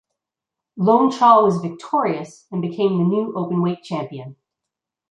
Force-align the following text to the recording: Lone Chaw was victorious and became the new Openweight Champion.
Lone 0.77 1.11
Chaw 1.11 1.43
was 1.43 1.59
victorious 1.61 2.47
and 2.51 2.59
became 2.59 2.97
the 2.97 3.03
new 3.03 3.33
Openweight 3.33 3.83
Champion. 3.83 4.35